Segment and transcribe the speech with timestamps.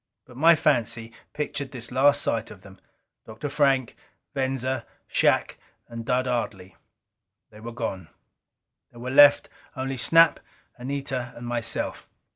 [0.25, 2.79] But my fancy pictured this last sight of them,
[3.27, 3.49] Dr.
[3.49, 3.95] Frank,
[4.33, 6.75] Venza, Shac and Dud Ardley.
[7.51, 8.07] They were gone.
[8.89, 10.39] There were left only Snap,
[10.75, 12.07] Anita and myself.